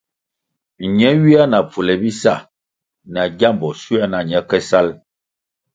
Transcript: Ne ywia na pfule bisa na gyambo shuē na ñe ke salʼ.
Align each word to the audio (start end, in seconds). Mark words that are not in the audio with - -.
Ne 0.95 1.09
ywia 1.19 1.43
na 1.51 1.59
pfule 1.67 1.93
bisa 2.01 2.33
na 3.13 3.21
gyambo 3.37 3.69
shuē 3.81 4.03
na 4.11 4.19
ñe 4.29 4.39
ke 4.49 4.57
salʼ. 4.69 4.95